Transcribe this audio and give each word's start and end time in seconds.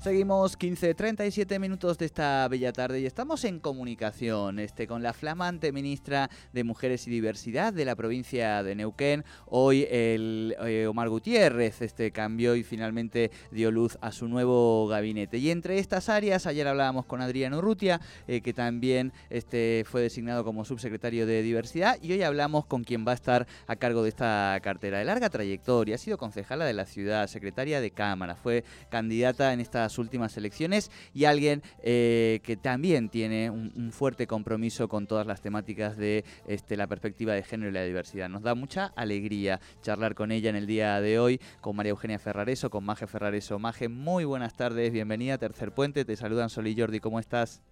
Seguimos 0.00 0.56
15, 0.56 0.94
37 0.94 1.58
minutos 1.58 1.98
de 1.98 2.06
esta 2.06 2.48
bella 2.48 2.72
tarde 2.72 3.00
y 3.00 3.04
estamos 3.04 3.44
en 3.44 3.60
comunicación 3.60 4.58
este, 4.58 4.86
con 4.86 5.02
la 5.02 5.12
flamante 5.12 5.72
ministra 5.72 6.30
de 6.54 6.64
Mujeres 6.64 7.06
y 7.06 7.10
Diversidad 7.10 7.74
de 7.74 7.84
la 7.84 7.94
provincia 7.94 8.62
de 8.62 8.74
Neuquén. 8.74 9.26
Hoy 9.44 9.86
el 9.90 10.56
eh, 10.64 10.86
Omar 10.86 11.10
Gutiérrez 11.10 11.82
este, 11.82 12.12
cambió 12.12 12.56
y 12.56 12.62
finalmente 12.62 13.30
dio 13.50 13.70
luz 13.70 13.98
a 14.00 14.10
su 14.10 14.26
nuevo 14.26 14.88
gabinete. 14.88 15.36
Y 15.36 15.50
entre 15.50 15.78
estas 15.78 16.08
áreas, 16.08 16.46
ayer 16.46 16.66
hablábamos 16.66 17.04
con 17.04 17.20
Adriano 17.20 17.58
Urrutia, 17.58 18.00
eh, 18.26 18.40
que 18.40 18.54
también 18.54 19.12
este, 19.28 19.84
fue 19.86 20.00
designado 20.00 20.44
como 20.44 20.64
subsecretario 20.64 21.26
de 21.26 21.42
Diversidad, 21.42 21.98
y 22.00 22.12
hoy 22.12 22.22
hablamos 22.22 22.64
con 22.64 22.84
quien 22.84 23.06
va 23.06 23.12
a 23.12 23.16
estar 23.16 23.46
a 23.66 23.76
cargo 23.76 24.02
de 24.02 24.08
esta 24.08 24.58
cartera. 24.62 24.96
De 24.96 25.04
larga 25.04 25.28
trayectoria, 25.28 25.96
ha 25.96 25.98
sido 25.98 26.16
concejala 26.16 26.64
de 26.64 26.72
la 26.72 26.86
ciudad, 26.86 27.26
secretaria 27.26 27.82
de 27.82 27.90
Cámara, 27.90 28.34
fue 28.34 28.64
candidata 28.88 29.52
en 29.52 29.60
esta 29.60 29.89
últimas 29.98 30.36
elecciones 30.36 30.90
y 31.14 31.24
alguien 31.24 31.62
eh, 31.82 32.40
que 32.42 32.56
también 32.56 33.08
tiene 33.08 33.50
un, 33.50 33.90
fuerte 33.92 34.26
compromiso 34.26 34.88
con 34.88 35.06
todas 35.06 35.26
las 35.26 35.40
temáticas 35.40 35.96
de 35.96 36.24
este, 36.46 36.76
la 36.76 36.86
perspectiva 36.86 37.34
de 37.34 37.42
género 37.42 37.70
y 37.70 37.74
la 37.74 37.82
diversidad. 37.82 38.28
Nos 38.28 38.42
da 38.42 38.54
mucha 38.54 38.92
alegría 38.94 39.60
charlar 39.82 40.14
con 40.14 40.30
ella 40.30 40.50
en 40.50 40.56
el 40.56 40.66
día 40.66 41.00
de 41.00 41.18
hoy, 41.18 41.40
con 41.60 41.76
María 41.76 41.90
Eugenia 41.90 42.18
Ferrareso, 42.18 42.70
con 42.70 42.84
Maje 42.84 43.06
Ferrareso. 43.06 43.58
Maje, 43.58 43.88
muy 43.88 44.24
buenas 44.24 44.54
tardes, 44.54 44.92
bienvenida 44.92 45.34
a 45.34 45.38
Tercer 45.38 45.72
Puente, 45.72 46.04
te 46.04 46.16
saludan 46.16 46.50
Sol 46.50 46.68
y 46.68 46.78
Jordi, 46.78 47.00
¿cómo 47.00 47.18
estás? 47.18 47.62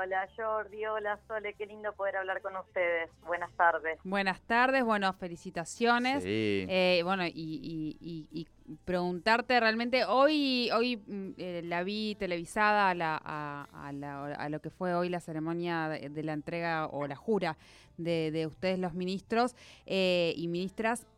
Hola 0.00 0.28
Jordi, 0.36 0.86
hola 0.86 1.18
Sole, 1.26 1.54
qué 1.54 1.66
lindo 1.66 1.92
poder 1.92 2.18
hablar 2.18 2.40
con 2.40 2.54
ustedes. 2.54 3.10
Buenas 3.26 3.50
tardes. 3.54 3.98
Buenas 4.04 4.40
tardes, 4.42 4.84
bueno, 4.84 5.12
felicitaciones. 5.12 6.22
Eh, 6.24 7.00
bueno, 7.02 7.24
y, 7.26 8.46
preguntarte 8.84 9.58
realmente, 9.58 10.04
hoy 10.04 10.70
hoy 10.70 10.98
mm, 10.98 11.30
eh, 11.36 11.62
la 11.64 11.82
vi 11.82 12.14
televisada 12.14 12.90
a, 12.90 14.48
lo 14.48 14.60
que 14.60 14.70
fue 14.70 14.94
hoy 14.94 15.08
la 15.08 15.18
ceremonia 15.18 15.88
de, 15.88 16.22
la 16.22 16.32
entrega 16.32 16.86
o 16.86 17.08
la 17.08 17.16
jura 17.16 17.56
de, 17.96 18.46
ustedes 18.46 18.78
los 18.78 18.94
ministros 18.94 19.56
eh, 19.84 20.32
y 20.36 20.46
ministras. 20.46 21.08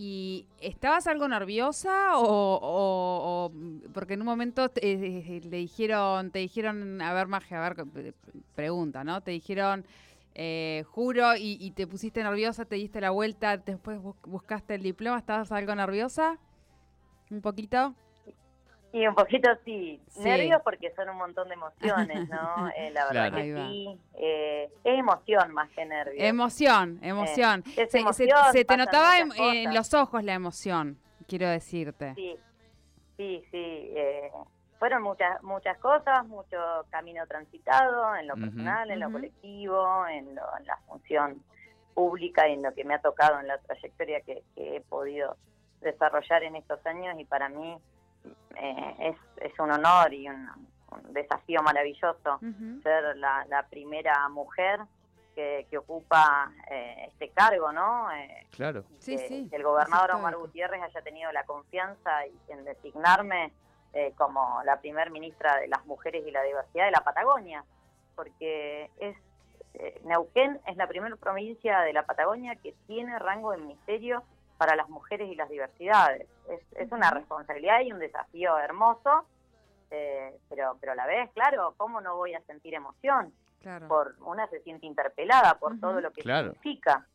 ¿Y 0.00 0.46
estabas 0.60 1.08
algo 1.08 1.26
nerviosa 1.26 2.12
o, 2.14 3.50
porque 3.92 4.14
en 4.14 4.20
un 4.20 4.26
momento 4.26 4.70
eh, 4.76 5.40
le 5.42 5.56
dijeron, 5.56 6.30
te 6.30 6.38
dijeron, 6.38 7.02
a 7.02 7.12
ver, 7.12 7.26
Maje, 7.26 7.56
a 7.56 7.68
ver, 7.68 8.14
pregunta, 8.54 9.02
¿no? 9.02 9.20
Te 9.22 9.32
dijeron, 9.32 9.84
eh, 10.36 10.84
juro, 10.86 11.34
y, 11.36 11.72
te 11.72 11.88
pusiste 11.88 12.22
nerviosa, 12.22 12.64
te 12.64 12.76
diste 12.76 13.00
la 13.00 13.10
vuelta, 13.10 13.56
después 13.56 13.98
buscaste 14.24 14.76
el 14.76 14.84
diploma, 14.84 15.18
¿estabas 15.18 15.50
algo 15.50 15.74
nerviosa? 15.74 16.38
¿Un 17.28 17.40
poquito? 17.40 17.96
Y 18.90 19.06
un 19.06 19.14
poquito 19.14 19.50
sí, 19.64 20.00
nervios 20.16 20.62
porque 20.64 20.90
son 20.94 21.10
un 21.10 21.18
montón 21.18 21.48
de 21.48 21.54
emociones, 21.54 22.28
¿no? 22.28 22.68
Eh, 22.76 22.90
la 22.90 23.06
verdad 23.06 23.32
que 23.32 23.54
sí, 23.54 24.00
eh, 24.14 24.70
es 24.84 24.98
emoción 24.98 25.52
más 25.52 25.68
que 25.70 25.84
nervios. 25.84 26.16
Emoción, 26.18 26.98
emoción. 27.02 27.64
Eh, 27.76 27.86
se, 27.86 28.64
te 28.64 28.76
notaba 28.76 29.18
en, 29.18 29.74
los 29.74 29.92
ojos 29.94 30.22
la 30.24 30.34
emoción, 30.34 30.98
quiero 31.26 31.48
decirte. 31.48 32.14
Sí, 32.14 32.36
sí, 33.16 33.44
sí. 33.50 33.92
fueron 34.78 35.02
muchas 35.02 35.42
muchas 35.42 35.76
cosas, 35.78 36.26
mucho 36.26 36.56
camino 36.90 37.26
transitado 37.26 38.16
en 38.16 38.26
lo 38.26 38.34
personal, 38.36 38.90
en 38.90 39.00
lo 39.00 39.10
colectivo, 39.10 40.06
en, 40.06 40.34
la 40.34 40.76
función 40.86 41.42
pública 41.94 42.48
y 42.48 42.54
en 42.54 42.62
lo 42.62 42.72
que 42.74 42.84
me 42.84 42.94
ha 42.94 43.00
tocado 43.00 43.40
en 43.40 43.48
la 43.48 43.58
trayectoria 43.58 44.20
que 44.20 44.42
he 44.56 44.80
podido 44.82 45.36
desarrollar 45.80 46.42
en 46.42 46.56
estos 46.56 46.84
años 46.86 47.18
y 47.18 47.24
para 47.24 47.48
mí 47.48 47.76
eh, 48.56 48.94
es, 49.00 49.16
es 49.50 49.58
un 49.58 49.70
honor 49.70 50.12
y 50.12 50.28
un, 50.28 50.48
desafío 51.10 51.62
maravilloso 51.62 52.40
ser 52.82 53.16
la, 53.16 53.66
primera 53.70 54.28
mujer 54.30 54.80
que, 55.34 55.78
ocupa 55.78 56.50
eh, 56.70 57.04
este 57.08 57.28
cargo, 57.28 57.70
¿no? 57.70 58.10
Eh, 58.10 58.46
claro. 58.50 58.84
Que, 59.04 59.48
el 59.52 59.62
gobernador 59.62 60.12
Omar 60.12 60.36
Gutiérrez 60.36 60.82
haya 60.82 61.02
tenido 61.02 61.30
la 61.30 61.44
confianza 61.44 62.24
en 62.48 62.64
designarme 62.64 63.52
como 64.16 64.62
la 64.64 64.80
primer 64.80 65.10
ministra 65.10 65.56
de 65.56 65.68
las 65.68 65.84
mujeres 65.86 66.24
y 66.26 66.30
la 66.30 66.42
diversidad 66.42 66.84
de 66.86 66.90
la 66.90 67.00
Patagonia, 67.00 67.64
porque 68.14 68.90
es 68.98 69.16
Neuquén 70.04 70.60
es 70.66 70.76
la 70.76 70.86
primera 70.86 71.16
provincia 71.16 71.80
de 71.80 71.92
la 71.92 72.04
Patagonia 72.04 72.56
que 72.56 72.74
tiene 72.86 73.18
rango 73.18 73.52
de 73.52 73.58
ministerio 73.58 74.22
para 74.58 74.76
las 74.76 74.88
mujeres 74.90 75.30
y 75.30 75.36
las 75.36 75.48
diversidades. 75.48 76.28
Es, 76.76 76.92
una 76.92 77.10
responsabilidad 77.10 77.80
y 77.80 77.92
un 77.92 78.00
desafío 78.00 78.58
hermoso, 78.58 79.24
eh, 79.90 80.36
pero, 80.48 80.76
pero 80.80 80.92
a 80.92 80.96
la 80.96 81.06
vez, 81.06 81.30
claro, 81.32 81.74
¿cómo 81.76 82.00
no 82.00 82.16
voy 82.16 82.34
a 82.34 82.40
sentir 82.42 82.74
emoción? 82.74 83.32
Por 83.88 84.14
Una 84.20 84.46
se 84.48 84.60
siente 84.60 84.86
interpelada 84.86 85.58
por 85.58 85.78
todo 85.80 86.00
lo 86.00 86.12
que 86.12 86.22
significa. 86.22 87.06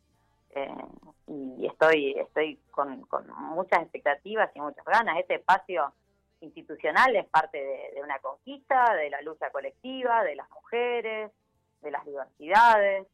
Eh, 0.50 0.84
y 1.26 1.66
estoy, 1.66 2.12
estoy 2.12 2.60
con, 2.70 3.02
con 3.06 3.28
muchas 3.28 3.82
expectativas 3.82 4.50
y 4.54 4.60
muchas 4.60 4.84
ganas. 4.84 5.18
Este 5.18 5.36
espacio 5.36 5.92
institucional 6.40 7.16
es 7.16 7.26
parte 7.26 7.58
de, 7.58 8.02
una 8.02 8.18
conquista, 8.20 8.94
de 8.94 9.10
la 9.10 9.20
lucha 9.22 9.50
colectiva, 9.50 10.22
de 10.22 10.36
las 10.36 10.48
mujeres, 10.50 11.32
de 11.80 11.90
las 11.90 12.04
diversidades. 12.04 13.06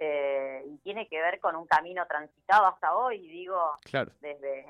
Eh, 0.00 0.62
y 0.66 0.78
tiene 0.78 1.08
que 1.08 1.20
ver 1.20 1.40
con 1.40 1.56
un 1.56 1.66
camino 1.66 2.06
transitado 2.06 2.66
hasta 2.66 2.94
hoy, 2.96 3.26
digo, 3.26 3.72
desde, 4.20 4.66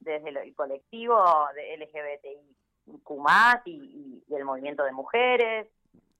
desde 0.00 0.28
el 0.28 0.54
colectivo 0.54 1.22
de 1.54 1.76
LGBTIQ 1.76 3.66
y, 3.66 4.22
y, 4.28 4.34
el 4.34 4.44
movimiento 4.44 4.82
de 4.82 4.92
mujeres, 4.92 5.68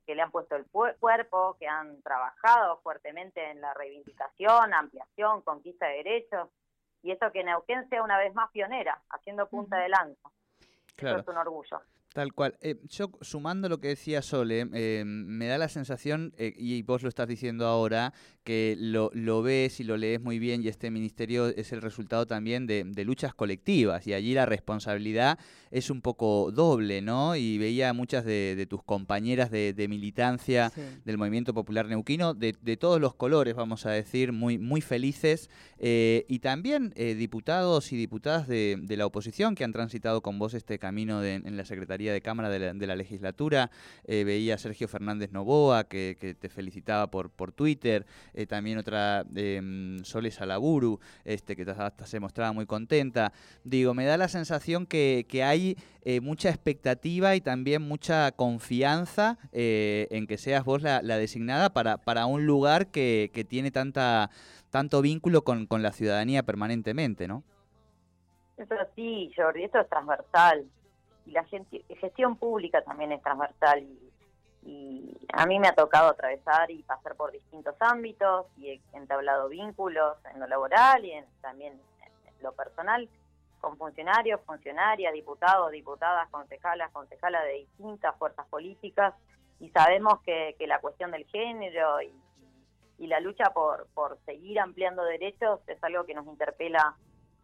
que 0.06 0.14
le 0.14 0.22
han 0.22 0.30
puesto 0.30 0.54
el 0.54 0.64
cuerpo, 0.66 1.56
que 1.58 1.66
han 1.66 2.00
trabajado 2.02 2.78
fuertemente 2.82 3.50
en 3.50 3.60
la 3.60 3.74
reivindicación, 3.74 4.72
ampliación, 4.72 5.42
conquista 5.42 5.86
de 5.86 5.96
derechos, 5.96 6.48
y 7.02 7.10
eso 7.10 7.30
que 7.32 7.42
Neuquén 7.42 7.88
sea 7.88 8.02
una 8.02 8.18
vez 8.18 8.34
más 8.34 8.50
pionera, 8.52 9.00
haciendo 9.10 9.48
punta 9.48 9.78
de 9.78 9.88
lanza. 9.88 10.30
Eso 10.96 11.18
es 11.18 11.28
un 11.28 11.36
orgullo. 11.36 11.80
Tal 12.16 12.32
cual. 12.32 12.56
Eh, 12.62 12.76
yo, 12.88 13.10
sumando 13.20 13.68
lo 13.68 13.78
que 13.78 13.88
decía 13.88 14.22
Sole, 14.22 14.66
eh, 14.72 15.02
me 15.04 15.48
da 15.48 15.58
la 15.58 15.68
sensación, 15.68 16.32
eh, 16.38 16.54
y 16.56 16.80
vos 16.80 17.02
lo 17.02 17.10
estás 17.10 17.28
diciendo 17.28 17.66
ahora, 17.66 18.14
que 18.42 18.74
lo, 18.78 19.10
lo, 19.12 19.42
ves 19.42 19.80
y 19.80 19.84
lo 19.84 19.98
lees 19.98 20.22
muy 20.22 20.38
bien 20.38 20.62
y 20.62 20.68
este 20.68 20.90
ministerio 20.90 21.48
es 21.48 21.72
el 21.72 21.82
resultado 21.82 22.26
también 22.26 22.66
de, 22.66 22.84
luchas 23.04 23.34
colectivas 23.34 24.06
y 24.06 24.14
allí 24.14 24.32
la 24.32 24.46
responsabilidad 24.46 25.38
es 25.70 25.90
un 25.90 26.00
poco 26.00 26.52
doble, 26.52 27.02
¿no? 27.02 27.36
Y 27.36 27.58
veía 27.58 27.92
muchas 27.92 28.24
de, 28.24 28.66
tus 28.70 28.82
compañeras 28.82 29.50
de, 29.50 29.86
militancia 29.88 30.72
del 31.04 31.18
movimiento 31.18 31.52
popular 31.52 31.86
neuquino, 31.86 32.32
de, 32.32 32.52
todos 32.78 32.98
los 32.98 33.14
colores, 33.14 33.54
vamos 33.54 33.84
a 33.84 33.90
decir, 33.90 34.32
muy, 34.32 34.56
muy 34.58 34.80
felices, 34.80 35.50
y 35.78 36.38
también 36.38 36.94
diputados 36.96 37.92
y 37.92 37.96
diputadas 37.96 38.46
de, 38.46 38.80
la 38.88 39.06
oposición 39.06 39.54
que 39.56 39.64
han 39.64 39.72
transitado 39.72 40.22
con 40.22 40.38
vos 40.38 40.54
este 40.54 40.78
camino 40.78 41.22
en 41.22 41.56
la 41.56 41.64
Secretaría 41.64 42.05
de 42.12 42.20
Cámara 42.20 42.48
de 42.48 42.86
la, 42.86 42.96
legislatura, 42.96 43.70
eh, 44.04 44.24
veía 44.24 44.54
a 44.54 44.58
Sergio 44.58 44.88
Fernández 44.88 45.32
Novoa 45.32 45.84
que, 45.84 46.16
te 46.38 46.48
felicitaba 46.48 47.10
por, 47.10 47.30
por 47.30 47.52
Twitter, 47.52 48.06
eh, 48.34 48.46
también 48.46 48.78
otra 48.78 49.24
de 49.24 49.60
mm, 49.62 50.04
Soles 50.04 50.40
Alaburu, 50.40 51.00
este, 51.24 51.56
que 51.56 51.62
hasta 51.70 52.06
se 52.06 52.20
mostraba 52.20 52.52
muy 52.52 52.66
contenta. 52.66 53.32
Digo, 53.64 53.94
me 53.94 54.04
da 54.04 54.16
la 54.16 54.28
sensación 54.28 54.86
que, 54.86 55.26
hay 55.44 55.76
eh, 56.02 56.20
mucha 56.20 56.48
expectativa 56.48 57.36
y 57.36 57.40
también 57.40 57.82
mucha 57.82 58.32
confianza 58.32 59.38
en 59.52 60.26
que 60.26 60.38
seas 60.38 60.64
vos 60.64 60.82
la, 60.82 61.00
designada 61.02 61.70
para, 61.70 61.98
para 61.98 62.26
un 62.26 62.46
lugar 62.46 62.88
que, 62.88 63.30
tiene 63.48 63.70
tanta 63.70 64.30
tanto 64.70 65.00
vínculo 65.00 65.42
con, 65.42 65.66
con 65.66 65.82
la 65.82 65.92
ciudadanía 65.92 66.42
permanentemente, 66.42 67.28
¿no? 67.28 67.44
Eso 68.56 68.74
sí, 68.94 69.30
Jordi, 69.36 69.64
esto 69.64 69.80
es 69.80 69.88
transversal 69.88 70.66
y 71.26 71.32
la 71.32 71.44
gestión 71.44 72.36
pública 72.36 72.82
también 72.82 73.12
es 73.12 73.22
transversal 73.22 73.80
y, 73.82 74.02
a 75.32 75.46
mí 75.46 75.60
me 75.60 75.68
ha 75.68 75.74
tocado 75.74 76.08
atravesar 76.08 76.70
y 76.70 76.82
pasar 76.82 77.14
por 77.14 77.30
distintos 77.30 77.76
ámbitos 77.78 78.46
y 78.56 78.70
he 78.70 78.80
entablado 78.94 79.48
vínculos 79.48 80.16
en 80.32 80.40
lo 80.40 80.46
laboral 80.46 81.04
y 81.04 81.12
en, 81.12 81.24
también 81.40 81.74
en 82.02 82.42
lo 82.42 82.52
personal 82.52 83.08
con 83.60 83.76
funcionarios, 83.76 84.40
funcionarias, 84.44 85.12
diputados, 85.12 85.70
diputadas, 85.70 86.28
concejalas, 86.30 86.90
concejalas 86.90 87.44
de 87.44 87.52
distintas 87.52 88.16
fuerzas 88.16 88.46
políticas 88.48 89.14
y 89.60 89.68
sabemos 89.70 90.20
que, 90.22 90.56
la 90.66 90.80
cuestión 90.80 91.12
del 91.12 91.26
género 91.26 92.00
y, 92.02 93.06
la 93.06 93.20
lucha 93.20 93.50
por, 93.52 93.86
por 93.94 94.18
seguir 94.24 94.58
ampliando 94.58 95.04
derechos 95.04 95.60
es 95.68 95.82
algo 95.84 96.04
que 96.06 96.14
nos 96.14 96.26
interpela 96.26 96.96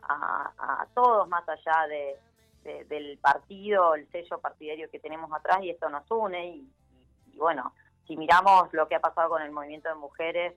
a 0.08 0.87
todos 0.94 1.29
más 1.29 1.49
allá 1.49 1.87
de, 1.88 2.17
del 2.62 3.19
partido, 3.19 3.94
el 3.94 4.09
sello 4.11 4.38
partidario 4.38 4.91
que 4.91 5.00
tenemos 5.00 5.32
atrás 5.32 5.59
y 5.62 5.70
esto 5.70 5.88
nos 5.88 6.09
une 6.11 6.47
y, 6.47 6.70
bueno, 7.37 7.73
si 8.06 8.17
miramos 8.17 8.73
lo 8.73 8.88
que 8.88 8.94
ha 8.94 9.00
pasado 9.00 9.31
con 9.31 9.43
el 9.43 9.50
movimiento 9.50 9.88
de 9.88 9.94
mujeres 9.94 10.55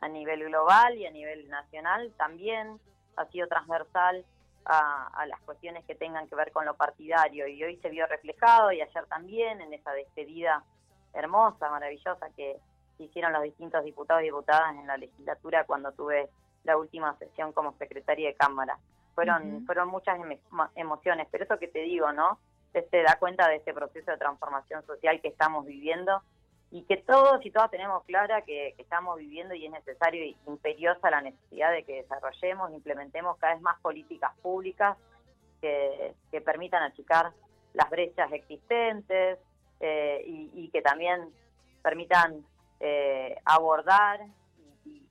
a 0.00 0.08
nivel 0.08 0.44
global 0.44 0.96
y 0.96 1.06
a 1.06 1.10
nivel 1.10 1.48
nacional, 1.48 2.12
también 2.16 2.80
ha 3.16 3.26
sido 3.26 3.46
transversal 3.48 4.24
a, 4.64 5.26
las 5.26 5.40
cuestiones 5.42 5.84
que 5.84 5.94
tengan 5.94 6.28
que 6.28 6.36
ver 6.36 6.52
con 6.52 6.64
lo 6.64 6.74
partidario 6.74 7.46
y 7.48 7.62
hoy 7.62 7.76
se 7.78 7.88
vio 7.88 8.06
reflejado 8.06 8.72
y 8.72 8.80
ayer 8.80 9.06
también 9.06 9.60
en 9.60 9.72
esa 9.72 9.92
despedida 9.92 10.64
hermosa, 11.14 11.68
maravillosa 11.70 12.30
que 12.36 12.58
hicieron 12.98 13.32
los 13.32 13.42
distintos 13.42 13.84
diputados 13.84 14.22
y 14.22 14.26
diputadas 14.26 14.74
en 14.76 14.86
la 14.86 14.96
legislatura 14.96 15.64
cuando 15.64 15.92
tuve 15.92 16.30
la 16.64 16.76
última 16.76 17.16
sesión 17.18 17.52
como 17.52 17.76
secretaria 17.78 18.28
de 18.28 18.34
Cámara. 18.34 18.78
Fueron, 19.14 19.64
fueron 19.66 19.88
muchas 19.88 20.18
emociones, 20.74 21.28
pero 21.30 21.44
eso 21.44 21.58
que 21.58 21.68
te 21.68 21.80
digo, 21.80 22.12
¿no? 22.12 22.38
Se 22.72 23.02
da 23.02 23.16
cuenta 23.18 23.48
de 23.48 23.56
este 23.56 23.74
proceso 23.74 24.10
de 24.10 24.16
transformación 24.16 24.84
social 24.86 25.20
que 25.20 25.28
estamos 25.28 25.66
viviendo 25.66 26.22
y 26.72 26.84
que 26.84 26.96
todos 26.96 27.44
y 27.44 27.50
todas 27.50 27.70
tenemos 27.70 28.02
clara 28.04 28.40
que, 28.42 28.74
estamos 28.78 29.18
viviendo 29.18 29.54
y 29.54 29.66
es 29.66 29.70
necesario 29.70 30.22
e 30.22 30.34
imperiosa 30.46 31.10
la 31.10 31.20
necesidad 31.20 31.70
de 31.70 31.84
que 31.84 31.96
desarrollemos, 32.02 32.72
implementemos 32.72 33.36
cada 33.36 33.52
vez 33.52 33.62
más 33.62 33.78
políticas 33.80 34.32
públicas 34.40 34.96
que, 35.60 36.14
permitan 36.40 36.82
achicar 36.82 37.32
las 37.74 37.90
brechas 37.90 38.32
existentes 38.32 39.38
eh, 39.80 40.22
y, 40.26 40.68
que 40.70 40.80
también 40.80 41.30
permitan 41.82 42.42
eh, 42.80 43.36
abordar 43.44 44.20
y, 44.86 45.02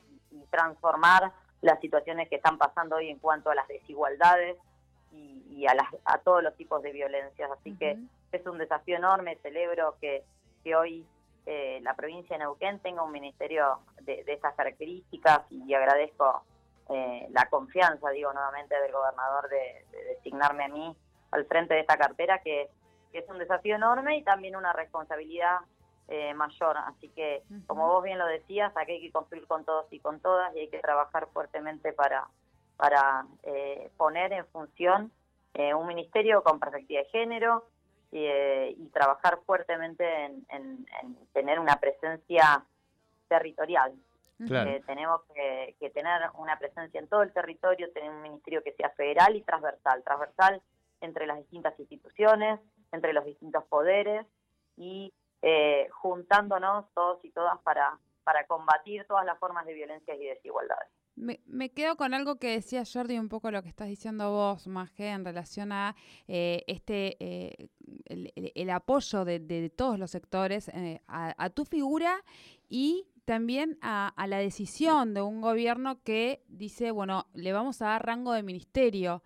transformar 0.49 1.31
las 1.61 1.79
situaciones 1.79 2.29
que 2.29 2.35
están 2.35 2.57
pasando 2.57 2.97
hoy 2.97 3.09
en 3.09 3.19
cuanto 3.19 3.49
a 3.49 3.55
las 3.55 3.67
desigualdades 3.67 4.57
y, 5.11 5.67
a, 5.67 5.75
las, 5.75 5.87
a 6.05 6.17
todos 6.19 6.41
los 6.41 6.55
tipos 6.55 6.81
de 6.81 6.91
violencias. 6.91 7.51
Así 7.51 7.75
que 7.75 7.97
es 8.31 8.45
un 8.47 8.57
desafío 8.57 8.97
enorme, 8.97 9.37
celebro 9.43 9.95
que, 10.01 10.23
que 10.63 10.75
hoy 10.75 11.05
eh, 11.45 11.79
la 11.83 11.93
provincia 11.95 12.35
de 12.35 12.43
Neuquén 12.43 12.79
tenga 12.79 13.03
un 13.03 13.11
ministerio 13.11 13.79
de, 14.01 14.23
de 14.23 14.33
esas 14.33 14.55
características 14.55 15.41
y 15.51 15.73
agradezco 15.73 16.43
eh, 16.93 17.27
la 17.31 17.45
confianza, 17.45 18.09
digo 18.09 18.33
nuevamente, 18.33 18.75
del 18.81 18.91
gobernador 18.91 19.47
de, 19.49 19.85
designarme 20.09 20.65
a 20.65 20.67
mí 20.67 20.97
al 21.31 21.45
frente 21.45 21.73
de 21.73 21.79
esta 21.79 21.97
cartera, 21.97 22.39
que, 22.39 22.69
es 23.13 23.27
un 23.27 23.39
desafío 23.39 23.75
enorme 23.75 24.15
y 24.15 24.23
también 24.23 24.55
una 24.55 24.71
responsabilidad 24.71 25.59
eh, 26.07 26.33
mayor. 26.33 26.77
Así 26.77 27.09
que, 27.09 27.43
como 27.67 27.87
vos 27.87 28.03
bien 28.03 28.19
lo 28.19 28.25
decías, 28.25 28.71
aquí 28.75 28.93
hay 28.93 29.01
que 29.01 29.11
construir 29.11 29.47
con 29.47 29.65
todos 29.65 29.85
y 29.91 29.99
con 29.99 30.19
todas 30.19 30.55
y 30.55 30.59
hay 30.59 30.67
que 30.69 30.79
trabajar 30.79 31.27
fuertemente 31.33 31.93
para, 31.93 32.27
para 32.77 33.25
poner 33.97 34.33
en 34.33 34.45
función 34.47 35.11
un 35.53 35.87
ministerio 35.87 36.43
con 36.43 36.59
perspectiva 36.59 37.01
de 37.01 37.09
género, 37.09 37.65
eh, 38.13 38.75
y 38.77 38.87
trabajar 38.87 39.39
fuertemente 39.45 40.03
en, 40.25 40.85
tener 41.31 41.59
una 41.59 41.77
presencia 41.77 42.65
territorial. 43.29 43.93
Eh, 44.37 44.83
tenemos 44.85 45.21
que, 45.33 45.89
tener 45.91 46.21
una 46.37 46.59
presencia 46.59 46.99
en 46.99 47.07
todo 47.07 47.21
el 47.21 47.31
territorio, 47.31 47.89
tener 47.93 48.09
un 48.09 48.21
ministerio 48.21 48.61
que 48.63 48.73
sea 48.73 48.89
federal 48.89 49.33
y 49.37 49.43
transversal, 49.43 50.03
transversal 50.03 50.61
entre 50.99 51.25
las 51.25 51.37
distintas 51.37 51.79
instituciones, 51.79 52.59
entre 52.91 53.13
los 53.13 53.23
distintos 53.23 53.63
poderes 53.65 54.25
y 54.75 55.13
eh, 55.41 55.87
juntándonos 55.91 56.85
todos 56.93 57.23
y 57.23 57.31
todas 57.31 57.59
para, 57.61 57.97
para 58.23 58.45
combatir 58.47 59.05
todas 59.07 59.25
las 59.25 59.39
formas 59.39 59.65
de 59.65 59.73
violencia 59.73 60.15
y 60.15 60.25
desigualdades. 60.25 60.89
Me, 61.15 61.69
quedo 61.69 61.97
con 61.97 62.13
algo 62.13 62.37
que 62.37 62.51
decía 62.51 62.83
Jordi, 62.91 63.19
un 63.19 63.29
poco 63.29 63.51
lo 63.51 63.61
que 63.61 63.69
estás 63.69 63.87
diciendo 63.87 64.31
vos, 64.31 64.65
Maje, 64.67 65.09
en 65.09 65.25
relación 65.25 65.71
a 65.71 65.95
eh, 66.27 66.63
este 66.67 67.17
eh, 67.19 67.69
el, 68.05 68.69
apoyo 68.69 69.25
de, 69.25 69.69
todos 69.75 69.99
los 69.99 70.09
sectores 70.09 70.69
eh, 70.69 71.01
a, 71.07 71.49
tu 71.51 71.65
figura 71.65 72.23
y 72.69 73.07
también 73.25 73.77
a, 73.81 74.13
la 74.25 74.37
decisión 74.37 75.13
de 75.13 75.21
un 75.21 75.41
gobierno 75.41 76.01
que 76.01 76.43
dice, 76.47 76.91
bueno, 76.91 77.27
le 77.33 77.53
vamos 77.53 77.81
a 77.81 77.87
dar 77.87 78.05
rango 78.05 78.33
de 78.33 78.41
ministerio 78.41 79.21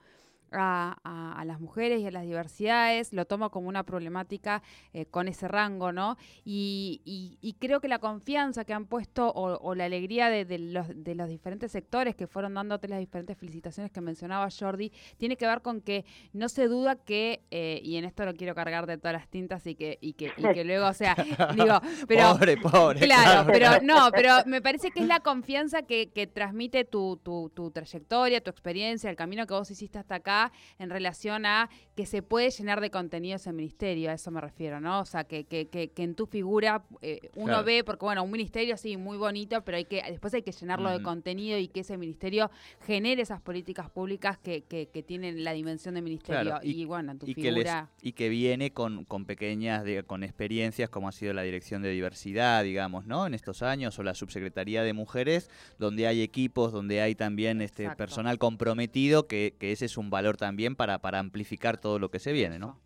a, 0.52 1.44
las 1.46 1.60
mujeres 1.60 2.02
y 2.02 2.08
a 2.08 2.12
las 2.12 2.24
diversidades, 2.24 3.14
lo 3.14 3.26
tomo 3.26 3.52
como 3.52 3.70
una 3.70 3.84
problemática 3.84 4.64
eh, 4.94 5.06
con 5.06 5.28
ese 5.28 5.48
rango, 5.48 5.92
¿no? 5.92 6.18
Y, 6.44 7.56
creo 7.60 7.80
que 7.80 7.88
la 7.88 8.00
confianza 8.00 8.66
que 8.66 8.74
han 8.74 8.86
puesto 8.86 9.32
o, 9.34 9.76
la 9.76 9.86
alegría 9.86 10.30
de, 10.30 10.58
los, 10.60 10.88
de 10.94 11.16
los 11.16 11.30
diferentes 11.30 11.72
sectores 11.72 12.16
que 12.16 12.28
fueron 12.28 12.54
dándote 12.54 12.88
las 12.88 13.00
diferentes 13.00 13.38
felicitaciones 13.38 13.92
que 13.92 14.02
mencionaba 14.02 14.48
Jordi, 14.52 14.92
tiene 15.18 15.36
que 15.36 15.48
ver 15.48 15.62
con 15.62 15.82
que 15.82 16.06
no 16.34 16.50
se 16.50 16.68
duda 16.68 16.96
que, 16.96 17.44
eh, 17.52 17.80
y 17.84 17.98
en 17.98 18.06
esto 18.06 18.26
no 18.26 18.34
quiero 18.34 18.56
cargar 18.56 18.86
de 18.86 18.98
todas 18.98 19.14
las 19.14 19.28
tintas 19.28 19.66
y 19.68 19.76
que, 19.76 19.98
y 20.02 20.14
que, 20.14 20.32
luego, 20.64 20.88
o 20.88 20.94
sea, 20.94 21.16
digo, 21.56 21.80
pero... 22.08 22.34
Pobre, 22.34 22.58
pobre. 22.58 23.00
Claro, 23.00 23.50
pero 23.52 23.82
no, 23.82 24.10
pero 24.12 24.38
me 24.46 24.62
parece 24.62 24.92
que 24.92 25.02
es 25.02 25.08
la 25.08 25.20
confianza 25.20 25.84
que, 25.84 26.06
transmite 26.34 26.86
tu, 26.86 27.18
tu, 27.18 27.52
tu 27.54 27.72
trayectoria, 27.72 28.42
tu 28.42 28.50
experiencia, 28.50 29.10
el 29.10 29.16
camino 29.16 29.46
que 29.46 29.54
vos 29.54 29.70
hiciste 29.70 30.00
hasta 30.00 30.16
acá 30.16 30.35
en 30.80 30.90
relación 30.90 31.46
a 31.46 31.70
que 31.96 32.06
se 32.06 32.22
puede 32.22 32.50
llenar 32.50 32.82
de 32.82 32.90
contenido 32.92 33.38
ese 33.38 33.54
ministerio, 33.54 34.10
a 34.10 34.14
eso 34.14 34.30
me 34.32 34.42
refiero, 34.42 34.82
¿no? 34.82 35.00
O 35.00 35.06
sea, 35.06 35.24
que, 35.24 35.46
que, 35.46 35.68
que, 35.68 35.92
en 35.96 36.16
tu 36.16 36.26
figura 36.26 36.84
eh, 37.02 37.30
uno 37.36 37.64
ve, 37.64 37.84
porque 37.84 38.06
bueno, 38.06 38.24
un 38.24 38.32
ministerio 38.32 38.76
sí, 38.76 38.98
muy 38.98 39.18
bonito, 39.18 39.64
pero 39.64 39.78
hay 39.78 39.86
que 39.86 40.04
después 40.10 40.34
hay 40.34 40.42
que 40.42 40.52
llenarlo 40.52 40.90
de 40.90 41.02
contenido 41.02 41.58
y 41.58 41.68
que 41.70 41.82
ese 41.82 41.98
ministerio 41.98 42.52
genere 42.86 43.22
esas 43.22 43.42
políticas 43.42 43.90
públicas 43.90 44.38
que, 44.38 44.64
que, 44.64 44.86
tienen 45.06 45.44
la 45.44 45.54
dimensión 45.54 45.96
de 45.96 46.02
ministerio. 46.02 46.60
y, 46.64 46.84
bueno, 46.86 47.12
en 47.12 47.20
tu 47.20 47.28
figura... 47.28 47.90
y 48.02 48.14
que 48.14 48.28
viene 48.30 48.72
con, 48.72 49.06
con 49.06 49.26
pequeñas, 49.26 49.84
con 50.08 50.24
experiencias 50.24 50.90
como 50.90 51.08
ha 51.08 51.12
sido 51.12 51.34
la 51.34 51.44
Dirección 51.44 51.82
de 51.82 51.90
Diversidad, 51.90 52.64
digamos, 52.64 53.06
¿no? 53.06 53.28
En 53.28 53.34
estos 53.34 53.62
años, 53.62 53.98
o 54.00 54.04
la 54.04 54.16
Subsecretaría 54.16 54.84
de 54.84 54.94
Mujeres, 54.94 55.50
donde 55.78 56.08
hay 56.08 56.22
equipos, 56.22 56.72
donde 56.72 57.02
hay 57.02 57.16
también 57.16 57.62
este 57.62 57.90
personal 57.92 58.38
comprometido, 58.38 59.28
que, 59.28 59.56
que 59.60 59.72
ese 59.72 59.86
es 59.86 59.98
un 59.98 60.10
valor 60.10 60.25
también 60.34 60.76
para, 60.76 60.98
para 61.00 61.20
amplificar 61.20 61.78
todo 61.78 62.00
lo 62.00 62.10
que 62.10 62.20
se 62.20 62.32
viene, 62.32 62.60
¿no? 62.60 62.80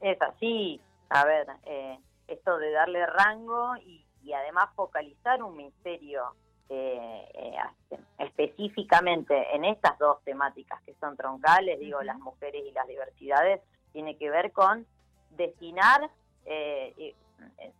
Es 0.00 0.20
así, 0.22 0.80
a 1.08 1.24
ver, 1.24 1.46
eh, 1.64 1.98
esto 2.28 2.56
de 2.58 2.70
darle 2.70 3.04
rango 3.06 3.76
y, 3.78 4.06
además 4.32 4.70
focalizar 4.76 5.42
un 5.42 5.56
ministerio 5.56 6.36
eh, 6.68 7.28
eh, 7.34 7.98
específicamente 8.18 9.56
en 9.56 9.64
estas 9.64 9.98
dos 9.98 10.22
temáticas 10.22 10.80
que 10.82 10.94
son 11.00 11.16
troncales, 11.16 11.80
digo, 11.80 12.00
las 12.02 12.16
mujeres 12.20 12.62
y 12.64 12.70
las 12.70 12.86
diversidades, 12.86 13.60
tiene 13.92 14.16
que 14.16 14.30
ver 14.30 14.52
con 14.52 14.86
destinar 15.30 16.08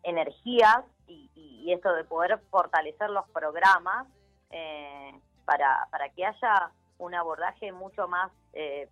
energías 0.03 0.85
y, 1.07 1.31
y, 1.37 1.73
esto 1.73 1.95
de 1.95 2.03
poder 2.03 2.41
fortalecer 2.51 3.11
los 3.11 3.29
programas 3.31 4.09
para, 5.45 5.87
para 5.93 6.09
que 6.09 6.27
haya 6.27 6.73
un 7.01 7.15
abordaje 7.15 7.73
mucho 7.73 8.07
más 8.07 8.31
eh, 8.53 8.89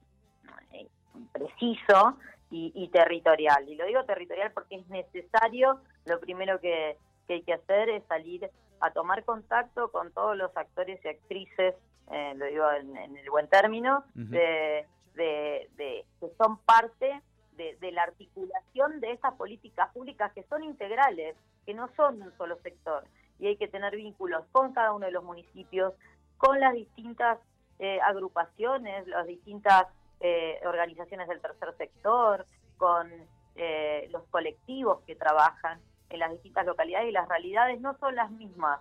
eh, 0.73 0.89
preciso 1.33 2.19
y, 2.51 2.89
territorial. 2.89 3.69
Y 3.69 3.75
lo 3.75 3.85
digo 3.85 4.05
territorial 4.05 4.53
porque 4.53 4.77
es 4.77 4.89
necesario, 4.89 5.81
lo 6.07 6.19
primero 6.19 6.59
que, 6.61 6.97
hay 7.29 7.43
que 7.43 7.53
hacer 7.53 7.91
es 7.91 8.03
salir 8.07 8.51
a 8.81 8.91
tomar 8.91 9.23
contacto 9.25 9.93
con 9.93 10.11
todos 10.13 10.35
los 10.35 10.57
actores 10.57 10.99
y 11.05 11.09
actrices, 11.09 11.75
eh, 12.11 12.33
lo 12.37 12.47
digo 12.47 12.65
en, 12.73 13.17
el 13.17 13.31
buen 13.31 13.49
término, 13.49 14.05
de, 14.15 14.87
que 15.15 16.07
son 16.39 16.57
parte 16.61 17.21
de, 17.57 17.93
la 17.93 18.05
articulación 18.05 19.01
de 19.01 19.13
estas 19.13 19.35
políticas 19.35 19.93
públicas 19.93 20.33
que 20.33 20.45
son 20.45 20.65
integrales, 20.65 21.37
que 21.67 21.75
no 21.75 21.91
son 21.97 22.23
un 22.23 22.33
solo 22.39 22.57
sector. 22.63 23.05
Y 23.39 23.49
hay 23.49 23.57
que 23.57 23.69
tener 23.69 23.95
vínculos 23.95 24.47
con 24.53 24.73
cada 24.73 24.93
uno 24.93 25.05
de 25.05 25.13
los 25.13 25.23
municipios, 25.23 25.93
con 26.39 26.59
las 26.61 26.73
distintas 26.73 27.39
eh, 27.79 28.01
agrupaciones, 28.03 29.07
las 29.07 29.27
distintas 29.27 29.87
eh, 30.21 30.61
organizaciones 30.67 31.29
del 31.29 31.41
tercer 31.41 31.75
sector, 31.77 32.47
con 32.77 33.11
eh, 33.57 34.09
los 34.11 34.23
colectivos 34.31 35.01
que 35.07 35.15
trabajan 35.15 35.81
en 36.11 36.21
las 36.21 36.31
distintas 36.33 36.67
localidades 36.67 37.09
y 37.09 37.13
las 37.13 37.29
realidades 37.29 37.81
no 37.81 37.97
son 37.99 38.15
las 38.15 38.31
mismas 38.31 38.81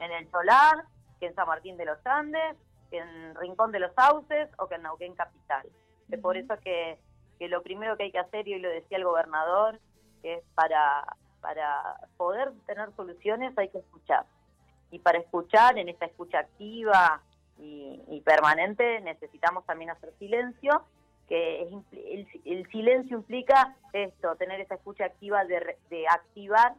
en 0.00 0.12
el 0.12 0.30
Solar, 0.30 0.84
que 1.18 1.26
en 1.26 1.34
San 1.34 1.46
Martín 1.46 1.76
de 1.76 1.86
los 1.86 1.98
Andes, 2.04 2.56
que 2.90 2.98
en 2.98 3.34
Rincón 3.36 3.72
de 3.72 3.80
los 3.80 3.92
Sauces 3.94 4.48
o 4.58 4.68
que 4.68 4.74
en 4.74 4.82
Nauquén 4.82 5.14
Capital. 5.14 5.66
Es 6.10 6.20
por 6.20 6.36
eso 6.36 6.54
que, 6.60 6.98
que 7.38 7.48
lo 7.48 7.62
primero 7.62 7.96
que 7.96 8.04
hay 8.04 8.12
que 8.12 8.18
hacer, 8.18 8.46
y 8.46 8.54
hoy 8.54 8.60
lo 8.60 8.68
decía 8.68 8.98
el 8.98 9.04
gobernador, 9.04 9.80
que 10.22 10.34
es 10.34 10.44
para, 10.54 11.04
para 11.40 11.96
poder 12.16 12.52
tener 12.66 12.92
soluciones 12.94 13.56
hay 13.56 13.70
que 13.70 13.78
escuchar. 13.78 14.26
Y 14.90 14.98
para 14.98 15.18
escuchar, 15.18 15.78
en 15.78 15.88
esta 15.88 16.06
escucha 16.06 16.40
activa, 16.40 17.22
y, 17.58 18.20
permanente, 18.24 19.00
necesitamos 19.00 19.64
también 19.66 19.90
hacer 19.90 20.12
silencio, 20.18 20.84
que 21.28 21.62
el, 22.44 22.66
silencio 22.70 23.16
implica 23.18 23.76
esto, 23.92 24.36
tener 24.36 24.60
esa 24.60 24.74
escucha 24.74 25.06
activa 25.06 25.44
de, 25.44 26.06
activar 26.08 26.74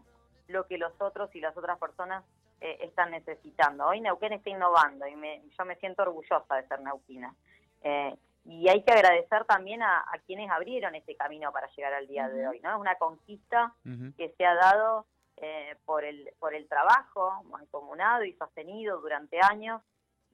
lo 0.48 0.66
que 0.68 0.78
los 0.78 0.94
otros 1.00 1.34
y 1.36 1.42
las 1.42 1.56
otras 1.58 1.78
personas 1.78 2.24
eh, 2.62 2.78
están 2.82 3.12
necesitando. 3.12 3.86
Hoy 3.88 4.02
Neuquén 4.02 4.34
está 4.34 4.50
innovando 4.50 5.06
y 5.08 5.16
me, 5.16 5.42
yo 5.58 5.66
me 5.66 5.76
siento 5.76 6.04
orgullosa 6.04 6.56
de 6.56 6.68
ser 6.68 6.80
neuquina. 6.82 7.36
Eh, 7.84 8.16
y 8.46 8.70
hay 8.70 8.82
que 8.84 8.94
agradecer 8.94 9.44
también 9.44 9.84
a, 9.84 10.06
quienes 10.26 10.50
abrieron 10.50 10.96
este 10.96 11.16
camino 11.16 11.52
para 11.52 11.68
llegar 11.76 11.94
al 11.94 12.08
día 12.08 12.30
de 12.30 12.48
hoy, 12.48 12.62
¿no? 12.62 12.72
Es 12.72 12.80
una 12.80 12.96
conquista 12.96 13.74
que 14.16 14.34
se 14.38 14.46
ha 14.46 14.56
dado 14.56 15.06
eh, 15.36 15.76
por, 15.86 16.06
el, 16.06 16.32
por 16.40 16.56
el 16.56 16.68
trabajo 16.68 17.44
mancomunado 17.44 18.24
y 18.24 18.34
sostenido 18.34 19.02
durante 19.02 19.40
años 19.42 19.82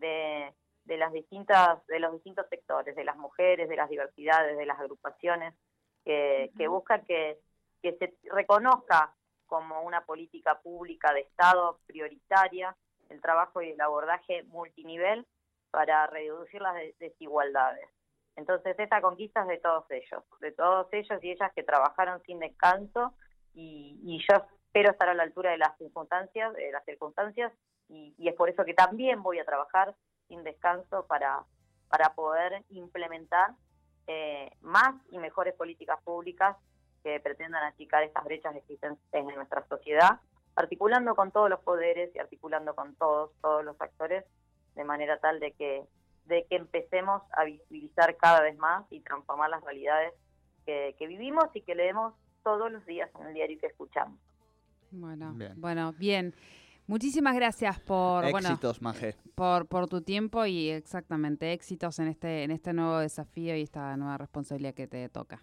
de, 0.04 0.54
de, 0.86 0.98
las 0.98 1.12
distintas, 1.14 1.86
de 1.88 2.00
los 2.00 2.14
distintos 2.14 2.46
sectores, 2.50 2.96
de 2.96 3.04
las 3.04 3.18
mujeres, 3.18 3.70
de 3.70 3.76
las 3.76 3.90
diversidades, 3.90 4.58
de 4.58 4.66
las 4.66 4.80
agrupaciones, 4.80 5.56
que, 6.04 6.52
que 6.58 6.68
buscan 6.68 7.06
que, 7.06 7.40
que 7.82 7.94
se 7.98 8.14
reconozca 8.32 9.16
como 9.46 9.82
una 9.82 10.06
política 10.06 10.60
pública 10.62 11.14
de 11.14 11.22
Estado 11.22 11.80
prioritaria 11.86 12.76
el 13.10 13.22
trabajo 13.22 13.62
y 13.62 13.72
el 13.72 13.82
abordaje 13.82 14.44
multinivel 14.44 15.26
para 15.72 16.08
reducir 16.08 16.62
las 16.62 16.76
desigualdades. 17.00 17.88
Entonces, 18.36 18.76
esta 18.80 19.02
conquista 19.02 19.42
es 19.42 19.48
de 19.48 19.58
todos 19.58 19.86
ellos, 19.92 20.24
de 20.40 20.52
todos 20.52 20.88
ellos 20.92 21.24
y 21.24 21.32
ellas 21.32 21.52
que 21.56 21.64
trabajaron 21.64 22.22
sin 22.24 22.40
descanso 22.40 23.14
y, 23.54 24.00
y 24.04 24.20
yo 24.28 24.44
espero 24.66 24.92
estar 24.92 25.10
a 25.10 25.14
la 25.14 25.24
altura 25.24 25.52
de 25.52 25.60
las 25.60 25.78
circunstancias, 25.78 26.54
de 26.54 26.72
las 26.72 26.84
circunstancias 26.86 27.54
y, 27.94 28.28
es 28.28 28.36
por 28.36 28.50
eso 28.50 28.66
que 28.66 28.74
también 28.74 29.22
voy 29.22 29.40
a 29.40 29.46
trabajar 29.46 29.96
sin 30.28 30.44
descanso 30.44 31.06
para, 31.06 31.44
para 31.90 32.14
poder 32.14 32.64
implementar 32.70 33.52
eh, 34.08 34.50
más 34.62 34.96
y 35.12 35.20
mejores 35.20 35.54
políticas 35.54 36.02
públicas 36.04 36.58
que 37.04 37.20
pretendan 37.20 37.64
achicar 37.64 38.04
estas 38.04 38.24
brechas 38.24 38.56
existentes 38.56 39.00
en 39.12 39.26
nuestra 39.36 39.66
sociedad, 39.68 40.20
articulando 40.56 41.16
con 41.16 41.32
todos 41.32 41.50
los 41.50 41.60
poderes 41.60 42.14
y 42.16 42.20
articulando 42.20 42.76
con 42.76 42.96
todos, 42.96 43.32
todos 43.42 43.64
los 43.64 43.80
actores 43.80 44.26
de 44.76 44.84
manera 44.84 45.20
tal 45.20 45.40
de 45.40 45.52
que, 45.52 45.86
de 46.26 46.46
que 46.46 46.56
empecemos 46.56 47.22
a 47.34 47.44
visibilizar 47.44 48.18
cada 48.18 48.42
vez 48.42 48.58
más 48.58 48.86
y 48.90 49.02
transformar 49.02 49.50
las 49.50 49.64
realidades 49.64 50.14
que, 50.66 50.96
vivimos 51.00 51.46
y 51.54 51.62
que 51.62 51.76
leemos 51.76 52.14
todos 52.44 52.72
los 52.72 52.86
días 52.86 53.10
en 53.20 53.28
el 53.28 53.34
diario 53.34 53.58
y 53.58 53.60
que 53.60 53.68
escuchamos. 53.68 54.18
Bueno, 54.92 55.34
bien. 55.34 55.54
bueno, 55.58 55.94
bien. 55.94 56.34
Muchísimas 56.88 57.36
gracias 57.36 57.80
por 57.80 58.26
éxitos, 58.26 58.80
por 59.36 59.68
por 59.68 59.88
tu 59.88 60.02
tiempo 60.02 60.46
y 60.46 60.70
exactamente 60.70 61.54
éxitos 61.54 62.00
en 62.00 62.10
este 62.10 62.44
en 62.44 62.52
este 62.52 62.74
nuevo 62.74 63.00
desafío 63.00 63.56
y 63.56 63.62
esta 63.62 63.96
nueva 63.96 64.18
responsabilidad 64.18 64.74
que 64.74 64.88
te 64.88 65.08
toca. 65.10 65.42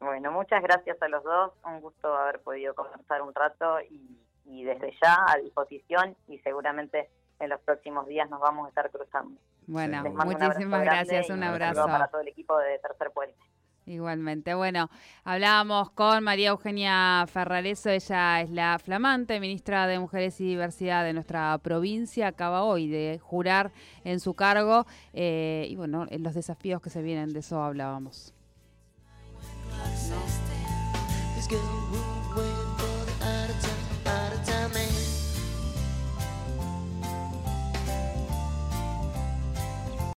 Bueno, 0.00 0.32
muchas 0.32 0.62
gracias 0.62 1.00
a 1.00 1.08
los 1.08 1.24
dos. 1.24 1.52
Un 1.64 1.80
gusto 1.80 2.14
haber 2.14 2.40
podido 2.40 2.74
conversar 2.74 3.22
un 3.22 3.34
rato 3.34 3.80
y, 3.90 4.18
y 4.44 4.64
desde 4.64 4.92
ya 5.02 5.24
a 5.26 5.38
disposición 5.38 6.14
y 6.28 6.38
seguramente 6.40 7.08
en 7.40 7.48
los 7.48 7.60
próximos 7.60 8.06
días 8.06 8.28
nos 8.28 8.40
vamos 8.40 8.66
a 8.66 8.68
estar 8.68 8.90
cruzando. 8.90 9.40
Bueno, 9.66 10.04
muchísimas 10.04 10.82
gracias, 10.82 11.30
un 11.30 11.42
abrazo. 11.42 11.86
para 11.86 12.08
todo 12.08 12.20
el 12.20 12.28
equipo 12.28 12.58
de 12.58 12.78
Tercer 12.80 13.10
Puente. 13.12 13.38
Igualmente. 13.86 14.54
Bueno, 14.54 14.88
hablábamos 15.24 15.90
con 15.90 16.24
María 16.24 16.50
Eugenia 16.50 17.26
Ferrareso, 17.30 17.90
ella 17.90 18.40
es 18.40 18.50
la 18.50 18.78
flamante 18.78 19.38
ministra 19.40 19.86
de 19.86 19.98
Mujeres 19.98 20.40
y 20.40 20.44
Diversidad 20.44 21.04
de 21.04 21.12
nuestra 21.12 21.58
provincia, 21.58 22.28
acaba 22.28 22.62
hoy 22.62 22.88
de 22.88 23.20
jurar 23.22 23.72
en 24.04 24.20
su 24.20 24.32
cargo 24.32 24.86
eh, 25.12 25.66
y 25.68 25.76
bueno, 25.76 26.06
en 26.08 26.22
los 26.22 26.34
desafíos 26.34 26.80
que 26.80 26.88
se 26.88 27.02
vienen, 27.02 27.34
de 27.34 27.40
eso 27.40 27.62
hablábamos. 27.62 28.32